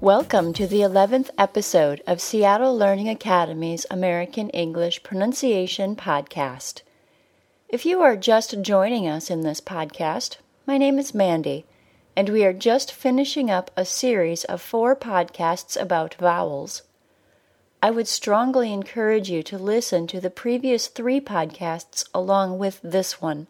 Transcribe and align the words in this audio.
Welcome 0.00 0.54
to 0.54 0.66
the 0.66 0.80
11th 0.80 1.28
episode 1.36 2.02
of 2.06 2.22
Seattle 2.22 2.74
Learning 2.74 3.10
Academy's 3.10 3.84
American 3.90 4.48
English 4.48 5.02
Pronunciation 5.02 5.94
Podcast. 5.94 6.80
If 7.68 7.84
you 7.84 8.00
are 8.00 8.16
just 8.16 8.62
joining 8.62 9.06
us 9.06 9.28
in 9.28 9.42
this 9.42 9.60
podcast, 9.60 10.38
my 10.66 10.78
name 10.78 10.98
is 10.98 11.14
Mandy, 11.14 11.66
and 12.16 12.30
we 12.30 12.46
are 12.46 12.54
just 12.54 12.92
finishing 12.92 13.50
up 13.50 13.70
a 13.76 13.84
series 13.84 14.44
of 14.44 14.62
four 14.62 14.96
podcasts 14.96 15.78
about 15.78 16.14
vowels. 16.14 16.80
I 17.82 17.90
would 17.90 18.08
strongly 18.08 18.72
encourage 18.72 19.28
you 19.28 19.42
to 19.42 19.58
listen 19.58 20.06
to 20.06 20.18
the 20.18 20.30
previous 20.30 20.86
three 20.86 21.20
podcasts 21.20 22.08
along 22.14 22.56
with 22.56 22.80
this 22.82 23.20
one. 23.20 23.48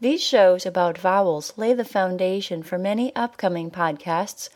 These 0.00 0.22
shows 0.22 0.64
about 0.64 0.96
vowels 0.96 1.54
lay 1.56 1.72
the 1.72 1.84
foundation 1.84 2.62
for 2.62 2.78
many 2.78 3.12
upcoming 3.16 3.72
podcasts, 3.72 4.48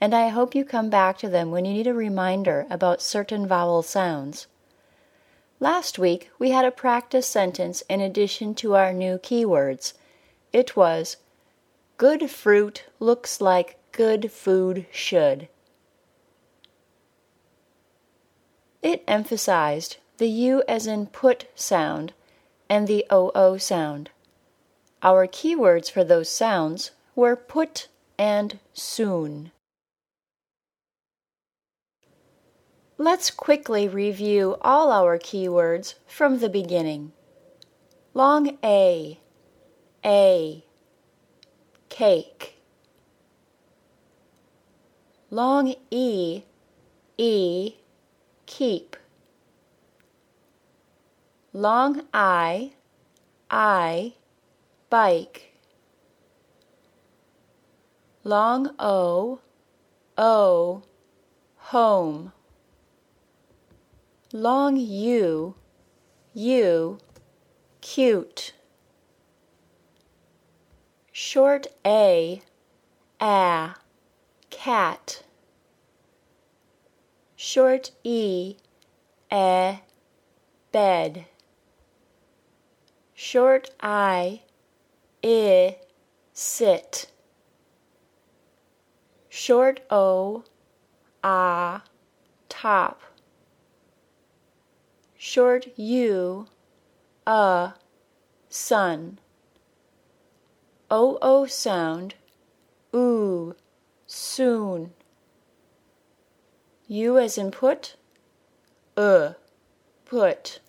and 0.00 0.14
I 0.14 0.28
hope 0.28 0.54
you 0.54 0.64
come 0.64 0.90
back 0.90 1.18
to 1.18 1.28
them 1.28 1.50
when 1.50 1.64
you 1.64 1.72
need 1.72 1.86
a 1.86 1.94
reminder 1.94 2.66
about 2.68 3.00
certain 3.00 3.46
vowel 3.46 3.82
sounds. 3.82 4.46
Last 5.58 5.98
week, 5.98 6.30
we 6.38 6.50
had 6.50 6.64
a 6.66 6.70
practice 6.70 7.26
sentence 7.26 7.82
in 7.88 8.00
addition 8.00 8.54
to 8.56 8.74
our 8.74 8.92
new 8.92 9.16
keywords. 9.18 9.94
It 10.52 10.76
was, 10.76 11.16
Good 11.96 12.30
fruit 12.30 12.84
looks 13.00 13.40
like 13.40 13.78
good 13.90 14.30
food 14.30 14.84
should. 14.92 15.48
It 18.82 19.02
emphasized 19.08 19.96
the 20.18 20.28
U 20.28 20.62
as 20.68 20.86
in 20.86 21.06
put 21.06 21.46
sound 21.54 22.12
and 22.68 22.86
the 22.86 23.06
OO 23.10 23.58
sound. 23.58 24.10
Our 25.02 25.26
keywords 25.26 25.90
for 25.90 26.04
those 26.04 26.28
sounds 26.28 26.90
were 27.14 27.34
put 27.34 27.88
and 28.18 28.58
soon. 28.74 29.52
Let's 32.98 33.30
quickly 33.30 33.88
review 33.88 34.56
all 34.62 34.90
our 34.90 35.18
keywords 35.18 35.96
from 36.06 36.38
the 36.38 36.48
beginning. 36.48 37.12
Long 38.14 38.56
A, 38.64 39.20
A, 40.02 40.64
cake. 41.90 42.54
Long 45.30 45.74
E, 45.90 46.44
E, 47.18 47.74
keep. 48.46 48.96
Long 51.52 52.00
I, 52.14 52.72
I, 53.50 54.14
bike. 54.88 55.52
Long 58.24 58.70
O, 58.78 59.40
O, 60.16 60.82
home. 61.56 62.32
Long 64.38 64.76
U, 64.76 65.54
U, 66.34 66.98
cute. 67.80 68.52
Short 71.10 71.68
A, 71.86 72.42
a, 73.18 73.74
cat. 74.50 75.22
Short 77.34 77.92
E, 78.04 78.56
a, 79.32 79.80
bed. 80.70 81.24
Short 83.14 83.70
I, 83.80 84.42
I, 85.24 85.78
sit. 86.34 87.10
Short 89.30 89.80
O, 89.88 90.44
ah, 91.24 91.84
top. 92.50 93.00
Short 95.18 95.66
U, 95.76 96.46
a, 97.26 97.72
sun. 98.48 99.18
OO 100.92 101.46
sound, 101.48 102.14
oo, 102.94 103.54
soon. 104.06 104.92
U 106.86 107.18
as 107.18 107.36
in 107.36 107.50
put, 107.50 107.96
uh, 108.96 109.32
put. 110.04 110.60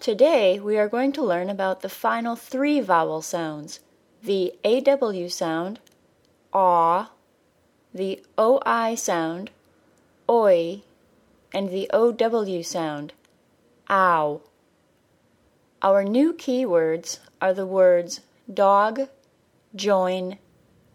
Today 0.00 0.58
we 0.58 0.78
are 0.78 0.88
going 0.88 1.12
to 1.12 1.22
learn 1.22 1.50
about 1.50 1.82
the 1.82 1.88
final 1.88 2.36
three 2.36 2.80
vowel 2.80 3.20
sounds 3.20 3.80
the 4.22 4.54
AW 4.64 5.28
sound, 5.28 5.80
aw, 6.52 7.10
the 7.94 8.22
OI 8.38 8.94
sound, 8.94 9.50
oi, 10.28 10.82
and 11.52 11.70
the 11.70 11.90
OW 11.92 12.62
sound, 12.62 13.12
ow. 13.88 14.40
Our 15.80 16.04
new 16.04 16.32
keywords 16.32 17.18
are 17.40 17.54
the 17.54 17.66
words 17.66 18.20
dog, 18.52 19.08
join, 19.74 20.38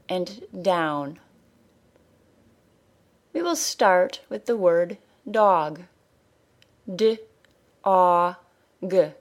and 0.10 0.44
down. 0.62 1.20
We 3.34 3.42
will 3.42 3.56
start 3.56 4.22
with 4.30 4.46
the 4.46 4.58
word 4.58 4.98
dog. 5.30 5.84
D, 6.94 7.20
a, 7.84 8.36
g. 8.86 9.12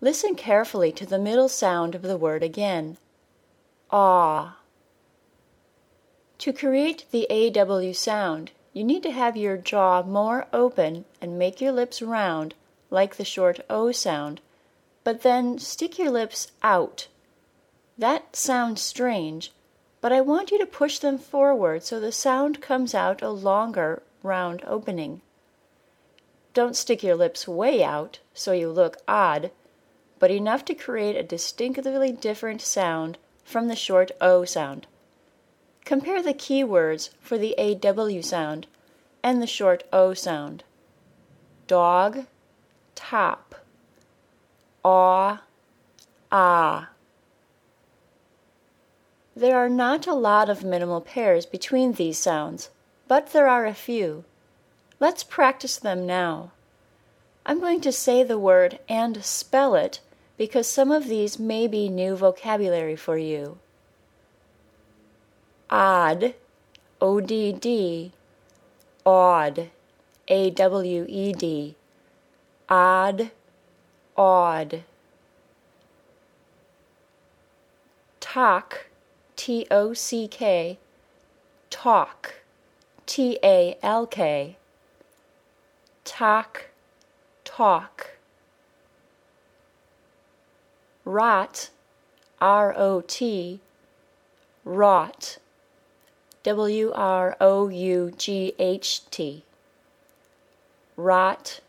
Listen 0.00 0.34
carefully 0.34 0.92
to 0.92 1.06
the 1.06 1.18
middle 1.18 1.48
sound 1.48 1.94
of 1.94 2.02
the 2.02 2.16
word 2.16 2.42
again. 2.42 2.96
Ah. 3.90 4.58
To 6.38 6.52
create 6.52 7.04
the 7.10 7.26
AW 7.30 7.92
sound, 7.92 8.50
you 8.72 8.84
need 8.84 9.02
to 9.02 9.10
have 9.10 9.36
your 9.36 9.56
jaw 9.56 10.02
more 10.02 10.46
open 10.52 11.04
and 11.20 11.38
make 11.38 11.60
your 11.60 11.72
lips 11.72 12.00
round, 12.00 12.54
like 12.90 13.16
the 13.16 13.24
short 13.24 13.60
O 13.68 13.90
sound, 13.90 14.40
but 15.02 15.22
then 15.22 15.58
stick 15.58 15.98
your 15.98 16.10
lips 16.10 16.52
out. 16.62 17.08
That 17.98 18.36
sounds 18.36 18.80
strange, 18.80 19.52
but 20.00 20.12
I 20.12 20.20
want 20.20 20.50
you 20.50 20.58
to 20.58 20.66
push 20.66 20.98
them 20.98 21.18
forward 21.18 21.82
so 21.82 21.98
the 21.98 22.12
sound 22.12 22.60
comes 22.60 22.94
out 22.94 23.22
a 23.22 23.30
longer, 23.30 24.02
round 24.22 24.62
opening. 24.66 25.20
Don't 26.54 26.76
stick 26.76 27.02
your 27.02 27.16
lips 27.16 27.46
way 27.46 27.82
out 27.82 28.18
so 28.34 28.52
you 28.52 28.70
look 28.70 28.98
odd, 29.06 29.50
but 30.18 30.30
enough 30.30 30.64
to 30.66 30.74
create 30.74 31.16
a 31.16 31.22
distinctly 31.22 32.12
different 32.12 32.60
sound 32.60 33.18
from 33.44 33.68
the 33.68 33.76
short 33.76 34.10
O 34.20 34.44
sound. 34.44 34.86
Compare 35.84 36.22
the 36.22 36.34
keywords 36.34 37.10
for 37.20 37.38
the 37.38 37.56
AW 37.58 38.20
sound 38.22 38.66
and 39.22 39.42
the 39.42 39.46
short 39.46 39.84
O 39.92 40.14
sound. 40.14 40.64
Dog, 41.66 42.26
top, 42.94 43.54
aw, 44.84 45.42
ah. 46.30 46.90
There 49.34 49.56
are 49.56 49.68
not 49.68 50.06
a 50.06 50.14
lot 50.14 50.50
of 50.50 50.64
minimal 50.64 51.00
pairs 51.00 51.46
between 51.46 51.92
these 51.92 52.18
sounds, 52.18 52.70
but 53.08 53.32
there 53.32 53.48
are 53.48 53.66
a 53.66 53.74
few. 53.74 54.24
Let's 54.98 55.24
practice 55.24 55.78
them 55.78 56.06
now. 56.06 56.52
I'm 57.46 57.58
going 57.58 57.80
to 57.80 57.92
say 57.92 58.22
the 58.22 58.38
word 58.38 58.78
and 58.88 59.24
spell 59.24 59.74
it 59.74 60.00
because 60.36 60.66
some 60.66 60.90
of 60.90 61.08
these 61.08 61.38
may 61.38 61.66
be 61.66 61.88
new 61.88 62.16
vocabulary 62.16 62.96
for 62.96 63.16
you. 63.16 63.58
Odd, 65.72 66.34
O 67.00 67.20
D 67.20 67.52
D, 67.52 68.10
odd, 69.06 69.70
A 70.26 70.50
W 70.50 71.06
E 71.08 71.32
D, 71.32 71.76
odd, 72.68 73.30
odd. 74.16 74.82
Talk, 78.18 78.86
T 79.36 79.68
O 79.70 79.94
C 79.94 80.26
K, 80.26 80.76
talk, 81.70 82.42
T 83.06 83.38
A 83.44 83.78
L 83.80 84.08
K, 84.08 84.56
talk, 86.04 86.70
talk. 87.44 88.16
Rot, 91.04 91.70
R 92.40 92.74
O 92.76 93.02
T, 93.02 93.60
rot, 94.64 95.38
W 96.50 96.90
R 96.96 97.36
O 97.40 97.68
U 97.68 98.12
G 98.18 98.54
H 98.58 99.08
T, 99.12 99.44
rot, 100.96 101.60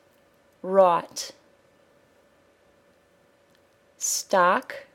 rot. 0.64 1.34
Stock, 4.00 4.88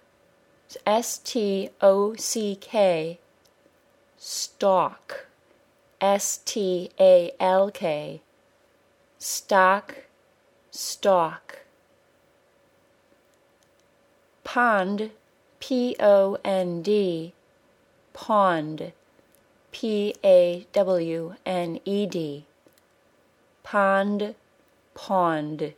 S 0.84 1.18
T 1.18 1.70
O 1.80 2.16
C 2.16 2.56
K, 2.60 3.20
stalk, 4.18 5.28
S 6.00 6.40
T 6.44 6.90
A 6.98 7.30
L 7.38 7.70
K, 7.70 8.20
stock, 9.20 9.94
stalk. 10.72 11.60
Pond, 14.42 15.12
P 15.60 15.94
O 16.00 16.38
N 16.44 16.82
D, 16.82 17.34
pond, 18.12 18.92
P 19.78 20.14
A 20.25 20.67
W 20.73 21.34
N 21.44 21.81
E 21.84 22.06
D. 22.06 22.46
Pond, 23.62 24.34
pond. 24.94 25.75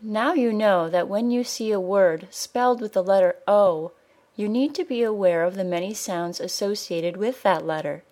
Now 0.00 0.32
you 0.32 0.54
know 0.54 0.88
that 0.88 1.06
when 1.06 1.30
you 1.30 1.44
see 1.44 1.70
a 1.70 1.78
word 1.78 2.28
spelled 2.30 2.80
with 2.80 2.94
the 2.94 3.02
letter 3.02 3.36
O, 3.46 3.92
you 4.36 4.48
need 4.48 4.74
to 4.76 4.86
be 4.86 5.02
aware 5.02 5.44
of 5.44 5.54
the 5.54 5.64
many 5.64 5.92
sounds 5.92 6.40
associated 6.40 7.18
with 7.18 7.42
that 7.42 7.66
letter. 7.66 8.04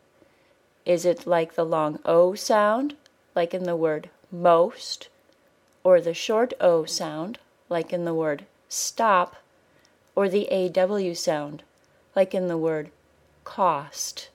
Is 0.84 1.06
it 1.06 1.26
like 1.26 1.54
the 1.54 1.64
long 1.64 2.00
O 2.04 2.34
sound, 2.34 2.96
like 3.34 3.54
in 3.54 3.64
the 3.64 3.76
word 3.76 4.10
most, 4.30 5.08
or 5.82 6.02
the 6.02 6.12
short 6.12 6.52
O 6.60 6.84
sound, 6.84 7.38
like 7.70 7.94
in 7.94 8.04
the 8.04 8.12
word 8.12 8.44
stop, 8.68 9.36
or 10.14 10.28
the 10.28 10.50
AW 10.50 11.14
sound, 11.14 11.62
like 12.14 12.34
in 12.34 12.46
the 12.46 12.58
word 12.58 12.90
cost? 13.44 14.30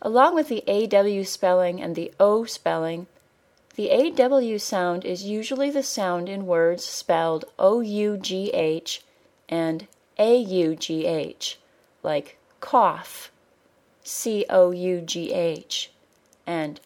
Along 0.00 0.34
with 0.34 0.48
the 0.48 0.62
AW 0.68 1.24
spelling 1.24 1.80
and 1.80 1.96
the 1.96 2.12
O 2.20 2.44
spelling, 2.44 3.06
the 3.74 3.90
AW 3.90 4.58
sound 4.58 5.04
is 5.04 5.24
usually 5.24 5.70
the 5.70 5.82
sound 5.82 6.28
in 6.28 6.46
words 6.46 6.84
spelled 6.84 7.44
OUGH 7.58 9.02
and 9.48 9.86
AUGH, 10.18 11.56
like 12.02 12.38
cough, 12.60 13.30
C 14.02 14.44
O 14.50 14.70
U 14.72 15.00
G 15.00 15.32
H, 15.32 15.90
and 16.46 16.80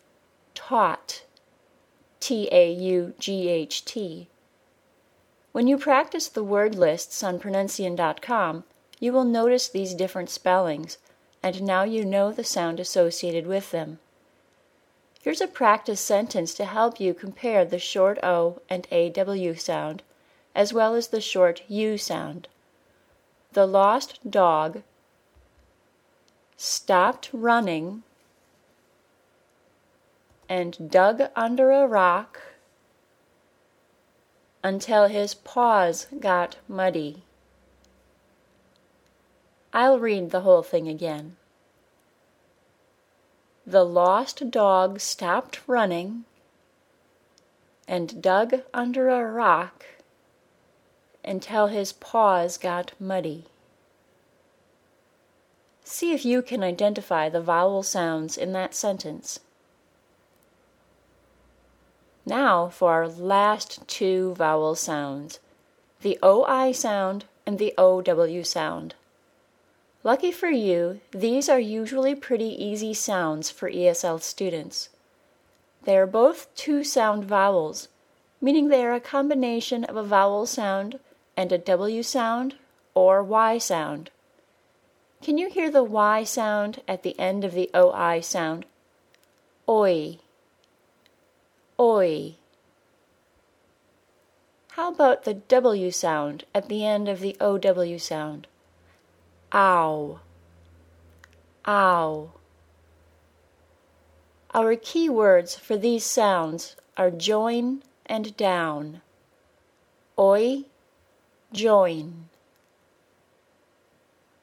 taught, 0.54 1.22
T 2.20 2.48
A 2.52 2.72
U 2.72 3.14
G 3.18 3.48
H 3.48 3.84
T. 3.84 4.28
When 5.52 5.66
you 5.66 5.78
practice 5.78 6.28
the 6.28 6.44
word 6.44 6.74
lists 6.74 7.22
on 7.22 7.38
pronuncian.com, 7.38 8.64
you 9.02 9.12
will 9.12 9.24
notice 9.24 9.68
these 9.68 9.94
different 9.94 10.30
spellings, 10.30 10.96
and 11.42 11.60
now 11.60 11.82
you 11.82 12.04
know 12.04 12.30
the 12.30 12.44
sound 12.44 12.78
associated 12.78 13.48
with 13.48 13.72
them. 13.72 13.98
Here's 15.20 15.40
a 15.40 15.48
practice 15.48 16.00
sentence 16.00 16.54
to 16.54 16.64
help 16.64 17.00
you 17.00 17.12
compare 17.12 17.64
the 17.64 17.80
short 17.80 18.22
O 18.22 18.60
and 18.70 18.86
AW 18.92 19.54
sound, 19.54 20.04
as 20.54 20.72
well 20.72 20.94
as 20.94 21.08
the 21.08 21.20
short 21.20 21.62
U 21.66 21.98
sound. 21.98 22.46
The 23.54 23.66
lost 23.66 24.30
dog 24.30 24.84
stopped 26.56 27.28
running 27.32 28.04
and 30.48 30.92
dug 30.92 31.22
under 31.34 31.72
a 31.72 31.88
rock 31.88 32.40
until 34.62 35.08
his 35.08 35.34
paws 35.34 36.06
got 36.20 36.58
muddy. 36.68 37.24
I'll 39.72 39.98
read 39.98 40.30
the 40.30 40.42
whole 40.42 40.62
thing 40.62 40.86
again. 40.86 41.36
The 43.66 43.84
lost 43.84 44.50
dog 44.50 45.00
stopped 45.00 45.60
running 45.66 46.24
and 47.88 48.20
dug 48.20 48.62
under 48.74 49.08
a 49.08 49.30
rock 49.30 49.86
until 51.24 51.68
his 51.68 51.92
paws 51.92 52.58
got 52.58 52.92
muddy. 53.00 53.44
See 55.84 56.12
if 56.12 56.24
you 56.24 56.42
can 56.42 56.62
identify 56.62 57.28
the 57.28 57.40
vowel 57.40 57.82
sounds 57.82 58.36
in 58.36 58.52
that 58.52 58.74
sentence. 58.74 59.40
Now 62.26 62.68
for 62.68 62.92
our 62.92 63.08
last 63.08 63.86
two 63.88 64.34
vowel 64.34 64.74
sounds 64.74 65.40
the 66.02 66.18
OI 66.22 66.72
sound 66.72 67.26
and 67.46 67.58
the 67.58 67.74
OW 67.78 68.42
sound. 68.42 68.94
Lucky 70.04 70.32
for 70.32 70.50
you, 70.50 71.00
these 71.12 71.48
are 71.48 71.60
usually 71.60 72.16
pretty 72.16 72.64
easy 72.64 72.92
sounds 72.92 73.50
for 73.50 73.70
ESL 73.70 74.20
students. 74.20 74.88
They 75.84 75.96
are 75.96 76.08
both 76.08 76.52
two 76.56 76.82
sound 76.82 77.24
vowels, 77.24 77.86
meaning 78.40 78.68
they 78.68 78.84
are 78.84 78.94
a 78.94 79.00
combination 79.00 79.84
of 79.84 79.96
a 79.96 80.02
vowel 80.02 80.44
sound 80.46 80.98
and 81.36 81.52
a 81.52 81.58
W 81.58 82.02
sound 82.02 82.56
or 82.94 83.22
Y 83.22 83.58
sound. 83.58 84.10
Can 85.22 85.38
you 85.38 85.48
hear 85.48 85.70
the 85.70 85.84
Y 85.84 86.24
sound 86.24 86.82
at 86.88 87.04
the 87.04 87.16
end 87.18 87.44
of 87.44 87.52
the 87.52 87.70
OI 87.72 88.20
sound? 88.20 88.66
Oi. 89.68 90.18
Oi. 91.78 92.34
How 94.72 94.88
about 94.88 95.22
the 95.22 95.34
W 95.34 95.92
sound 95.92 96.44
at 96.52 96.68
the 96.68 96.84
end 96.84 97.08
of 97.08 97.20
the 97.20 97.36
OW 97.40 97.98
sound? 97.98 98.48
Ow. 99.54 100.20
Ow. 101.66 102.30
Our 104.54 104.76
key 104.76 105.10
words 105.10 105.56
for 105.56 105.76
these 105.76 106.06
sounds 106.06 106.74
are 106.96 107.10
join 107.10 107.82
and 108.06 108.34
down. 108.38 109.02
Oi, 110.18 110.64
join. 111.52 112.30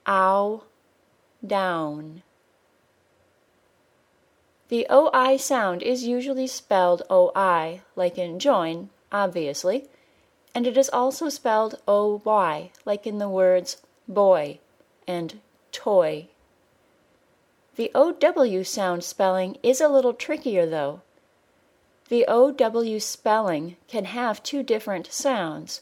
Ow, 0.08 0.64
down. 1.46 2.22
The 4.68 4.86
OI 4.92 5.38
sound 5.38 5.82
is 5.82 6.04
usually 6.04 6.46
spelled 6.46 7.02
OI, 7.10 7.82
like 7.96 8.20
in 8.20 8.38
join, 8.38 8.90
obviously, 9.12 9.86
and 10.54 10.68
it 10.68 10.78
is 10.78 10.90
also 10.90 11.30
spelled 11.30 11.82
OY, 11.88 12.72
like 12.86 13.08
in 13.08 13.18
the 13.18 13.30
words 13.30 13.78
boy 14.08 14.60
and 15.10 15.40
toy. 15.72 16.28
The 17.76 17.92
OW 17.96 18.62
sound 18.62 19.04
spelling 19.04 19.58
is 19.64 19.82
a 19.82 19.90
little 19.90 20.14
trickier 20.14 20.68
though. 20.68 21.02
The 22.10 22.26
OW 22.28 23.00
spelling 23.00 23.78
can 23.88 24.06
have 24.06 24.44
two 24.44 24.62
different 24.62 25.12
sounds 25.12 25.82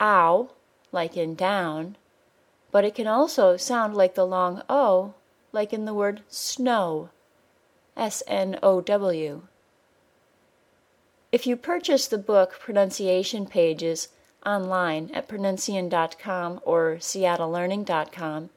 ow, 0.00 0.48
like 0.92 1.16
in 1.16 1.34
down, 1.34 1.96
but 2.70 2.84
it 2.84 2.94
can 2.94 3.06
also 3.06 3.56
sound 3.56 3.94
like 3.94 4.14
the 4.14 4.26
long 4.26 4.62
O, 4.68 5.14
like 5.52 5.72
in 5.72 5.84
the 5.84 5.94
word 5.94 6.22
snow. 6.28 7.10
S 7.96 8.22
N 8.26 8.58
O 8.62 8.80
W. 8.80 9.42
If 11.30 11.46
you 11.46 11.56
purchase 11.56 12.06
the 12.08 12.18
book 12.18 12.58
Pronunciation 12.58 13.46
Pages 13.46 14.08
online 14.46 15.10
at 15.14 15.28
pronuncian.com 15.28 16.60
or 16.64 16.96
seattlelearning.com, 17.00 18.50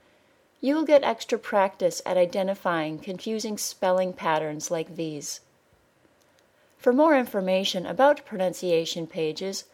you 0.59 0.75
will 0.75 0.85
get 0.85 1.03
extra 1.03 1.37
practice 1.37 2.01
at 2.05 2.17
identifying 2.17 2.99
confusing 2.99 3.57
spelling 3.57 4.13
patterns 4.13 4.71
like 4.71 4.95
these. 4.95 5.41
For 6.77 6.93
more 6.93 7.15
information 7.17 7.85
about 7.85 8.25
pronunciation 8.25 9.07
pages, 9.07 9.65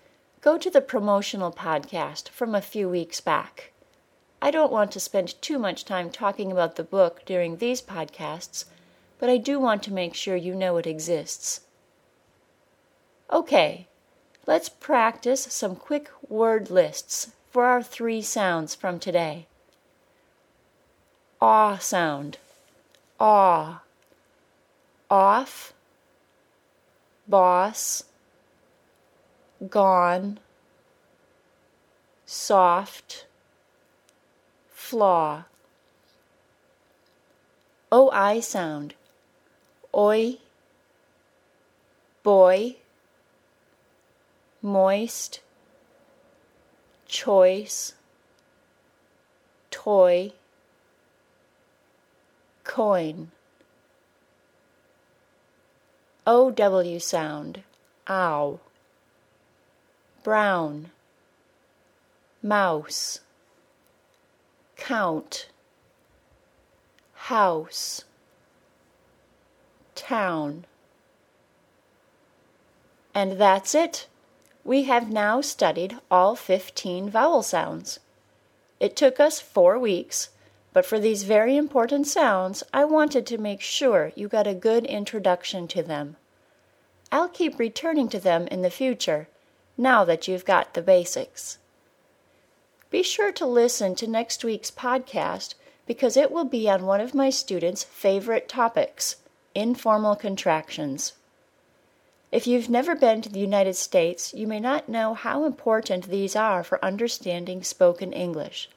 go 0.42 0.58
to 0.58 0.70
the 0.70 0.82
promotional 0.82 1.52
podcast 1.52 2.30
from 2.30 2.54
a 2.54 2.62
few 2.62 2.90
weeks 2.90 3.22
back. 3.22 3.72
I 4.42 4.52
don't 4.52 4.74
want 4.74 4.92
to 4.92 5.00
spend 5.00 5.42
too 5.42 5.58
much 5.58 5.86
time 5.86 6.10
talking 6.10 6.52
about 6.52 6.76
the 6.76 6.84
book 6.84 7.24
during 7.26 7.58
these 7.58 7.82
podcasts, 7.82 8.66
but 9.20 9.30
I 9.30 9.38
do 9.38 9.58
want 9.58 9.84
to 9.84 9.94
make 9.94 10.14
sure 10.14 10.36
you 10.36 10.54
know 10.54 10.76
it 10.78 10.86
exists. 10.86 11.62
Okay, 13.32 13.88
let's 14.46 14.70
practice 14.70 15.44
some 15.50 15.76
quick 15.76 16.10
word 16.28 16.70
lists 16.70 17.32
for 17.52 17.66
our 17.66 17.84
three 17.84 18.22
sounds 18.22 18.76
from 18.76 19.00
today. 19.00 19.48
Aw 21.42 21.78
sound. 21.78 22.38
Aw. 23.20 23.82
Off. 25.10 25.74
Boss. 27.28 28.04
Gone. 29.70 30.40
Soft. 32.26 33.26
Flaw. 34.70 35.44
OI 37.92 38.40
sound 38.40 38.96
oi, 39.96 40.38
boy, 42.24 42.76
moist, 44.64 45.42
choice, 47.06 47.94
toy, 49.70 50.32
coin. 52.64 53.30
OW 56.26 56.98
sound, 57.00 57.64
ow, 58.10 58.62
brown, 60.24 60.90
mouse, 62.42 63.20
count, 64.78 65.50
house 67.14 68.06
town. 69.94 70.66
And 73.14 73.34
that's 73.34 73.76
it. 73.76 74.08
We 74.66 74.84
have 74.84 75.12
now 75.12 75.42
studied 75.42 75.98
all 76.10 76.36
15 76.36 77.10
vowel 77.10 77.44
sounds. 77.44 78.00
It 78.80 78.96
took 78.96 79.20
us 79.20 79.40
four 79.40 79.78
weeks, 79.78 80.30
but 80.72 80.86
for 80.86 81.00
these 81.00 81.24
very 81.24 81.58
important 81.58 82.08
sounds, 82.08 82.64
I 82.74 82.86
wanted 82.86 83.28
to 83.28 83.38
make 83.38 83.62
sure 83.62 84.14
you 84.16 84.28
got 84.28 84.48
a 84.48 84.54
good 84.54 84.86
introduction 84.86 85.68
to 85.70 85.84
them. 85.84 86.16
I'll 87.12 87.30
keep 87.30 87.60
returning 87.60 88.10
to 88.10 88.20
them 88.20 88.48
in 88.48 88.62
the 88.62 88.70
future, 88.70 89.28
now 89.78 90.06
that 90.06 90.28
you've 90.28 90.46
got 90.46 90.74
the 90.74 90.82
basics. 90.82 91.58
Be 92.90 93.04
sure 93.04 93.32
to 93.34 93.46
listen 93.46 93.96
to 93.96 94.08
next 94.08 94.44
week's 94.44 94.72
podcast 94.72 95.56
because 95.86 96.16
it 96.16 96.32
will 96.32 96.46
be 96.46 96.70
on 96.70 96.86
one 96.86 97.02
of 97.02 97.14
my 97.14 97.30
students' 97.30 97.84
favorite 97.84 98.48
topics 98.48 99.18
informal 99.54 100.16
contractions. 100.16 101.14
If 102.34 102.48
you've 102.48 102.68
never 102.68 102.96
been 102.96 103.22
to 103.22 103.30
the 103.30 103.40
United 103.40 103.76
States, 103.76 104.34
you 104.34 104.48
may 104.48 104.60
not 104.60 104.90
know 104.90 105.14
how 105.14 105.46
important 105.46 106.10
these 106.10 106.36
are 106.36 106.64
for 106.64 106.84
understanding 106.84 107.62
spoken 107.62 108.12
English. 108.12 108.72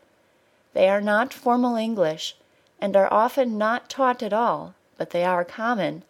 They 0.74 0.90
are 0.90 1.00
not 1.00 1.32
formal 1.32 1.74
English 1.74 2.36
and 2.82 2.94
are 2.94 3.10
often 3.10 3.56
not 3.56 3.88
taught 3.88 4.22
at 4.22 4.34
all, 4.34 4.74
but 4.98 5.08
they 5.08 5.24
are 5.24 5.42
common, 5.42 6.02